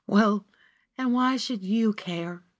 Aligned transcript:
"Well, 0.07 0.47
and 0.97 1.13
why 1.13 1.37
should 1.37 1.61
you 1.63 1.93
care?" 1.93 2.43